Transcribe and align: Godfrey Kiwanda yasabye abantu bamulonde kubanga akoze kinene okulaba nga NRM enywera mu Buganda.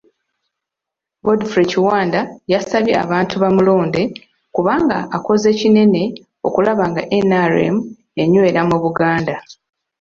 Godfrey 1.25 1.67
Kiwanda 1.71 2.19
yasabye 2.51 2.93
abantu 3.03 3.35
bamulonde 3.43 4.01
kubanga 4.55 4.97
akoze 5.17 5.49
kinene 5.59 6.03
okulaba 6.47 6.83
nga 6.91 7.01
NRM 7.29 7.75
enywera 8.21 8.61
mu 8.69 8.77
Buganda. 8.83 9.35